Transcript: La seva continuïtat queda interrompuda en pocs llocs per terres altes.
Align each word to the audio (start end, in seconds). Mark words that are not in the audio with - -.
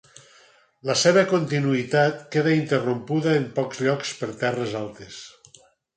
La 0.89 0.93
seva 1.01 1.23
continuïtat 1.33 2.23
queda 2.35 2.55
interrompuda 2.61 3.35
en 3.43 3.45
pocs 3.59 3.83
llocs 3.89 4.15
per 4.23 4.31
terres 4.45 4.75
altes. 4.81 5.21